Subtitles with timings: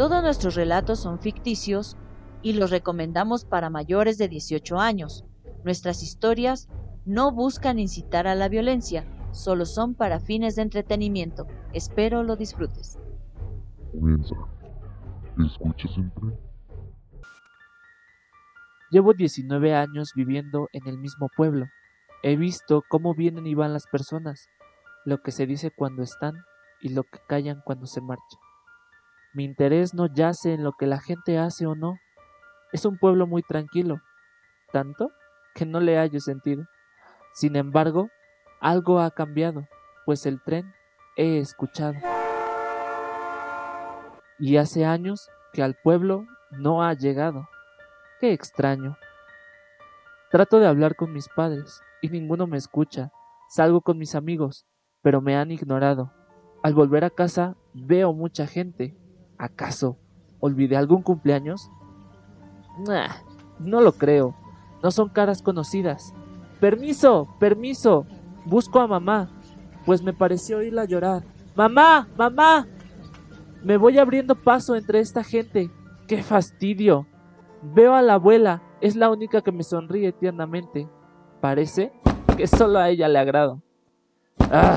[0.00, 1.98] Todos nuestros relatos son ficticios
[2.40, 5.26] y los recomendamos para mayores de 18 años.
[5.62, 6.70] Nuestras historias
[7.04, 11.46] no buscan incitar a la violencia, solo son para fines de entretenimiento.
[11.74, 12.98] Espero lo disfrutes.
[13.92, 14.34] Comienza.
[15.46, 16.30] ¿Escuchas siempre?
[18.90, 21.66] Llevo 19 años viviendo en el mismo pueblo.
[22.22, 24.48] He visto cómo vienen y van las personas,
[25.04, 26.36] lo que se dice cuando están
[26.80, 28.40] y lo que callan cuando se marchan.
[29.32, 31.98] Mi interés no yace en lo que la gente hace o no.
[32.72, 34.00] Es un pueblo muy tranquilo,
[34.72, 35.10] tanto
[35.54, 36.64] que no le hallo sentido.
[37.34, 38.08] Sin embargo,
[38.60, 39.66] algo ha cambiado,
[40.04, 40.72] pues el tren
[41.16, 41.94] he escuchado.
[44.38, 47.48] Y hace años que al pueblo no ha llegado.
[48.20, 48.96] Qué extraño.
[50.30, 53.12] Trato de hablar con mis padres y ninguno me escucha.
[53.48, 54.66] Salgo con mis amigos,
[55.02, 56.12] pero me han ignorado.
[56.62, 58.96] Al volver a casa veo mucha gente.
[59.40, 59.96] ¿Acaso
[60.38, 61.70] olvidé algún cumpleaños?
[62.86, 63.08] Nah,
[63.58, 64.36] no lo creo.
[64.82, 66.14] No son caras conocidas.
[66.60, 68.04] Permiso, permiso.
[68.44, 69.30] Busco a mamá,
[69.86, 71.24] pues me pareció oírla llorar.
[71.54, 72.66] Mamá, mamá.
[73.62, 75.70] Me voy abriendo paso entre esta gente.
[76.06, 77.06] ¡Qué fastidio!
[77.62, 80.86] Veo a la abuela, es la única que me sonríe tiernamente.
[81.40, 81.92] Parece
[82.36, 83.62] que solo a ella le agrado.
[84.50, 84.76] ¡Ah!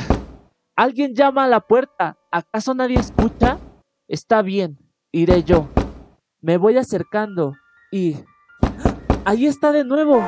[0.75, 2.17] Alguien llama a la puerta.
[2.31, 3.58] ¿Acaso nadie escucha?
[4.07, 4.77] Está bien,
[5.11, 5.69] iré yo.
[6.41, 7.53] Me voy acercando
[7.91, 8.17] y...
[9.25, 10.21] ¡Ahí está de nuevo!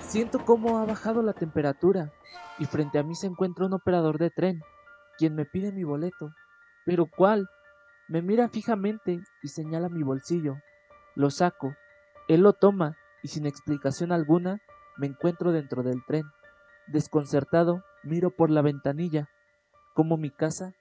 [0.00, 2.12] Siento cómo ha bajado la temperatura
[2.60, 4.60] y frente a mí se encuentra un operador de tren,
[5.18, 6.30] quien me pide mi boleto.
[6.86, 7.48] ¿Pero cuál?
[8.06, 10.54] Me mira fijamente y señala mi bolsillo.
[11.16, 11.74] Lo saco.
[12.28, 14.60] Él lo toma y sin explicación alguna
[14.96, 16.24] me encuentro dentro del tren.
[16.86, 19.28] Desconcertado, miro por la ventanilla
[19.94, 20.74] cómo mi casa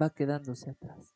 [0.00, 1.14] va quedándose atrás.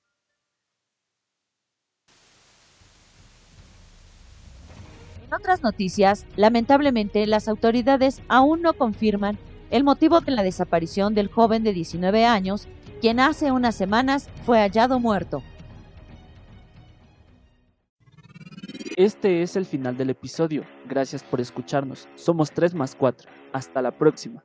[5.28, 9.36] En otras noticias, lamentablemente las autoridades aún no confirman
[9.70, 12.66] el motivo de la desaparición del joven de 19 años,
[13.00, 15.42] quien hace unas semanas fue hallado muerto.
[18.98, 20.64] Este es el final del episodio.
[20.88, 22.08] Gracias por escucharnos.
[22.16, 23.30] Somos 3 más 4.
[23.52, 24.42] Hasta la próxima.